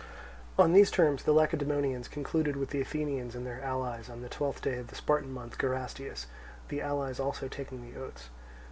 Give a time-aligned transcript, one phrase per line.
[0.57, 4.63] On these terms the Lacedaemonians concluded with the Athenians and their allies on the twelfth
[4.63, 6.25] day of the Spartan month Gerastius;
[6.69, 8.31] the allies also taking the oaths.